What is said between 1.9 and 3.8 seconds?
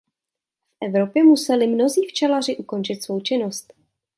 včelaři ukončit svou činnost.